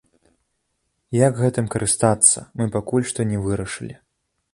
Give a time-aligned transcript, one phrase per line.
[1.15, 3.95] І як гэтым карыстацца, мы пакуль што не вырашылі.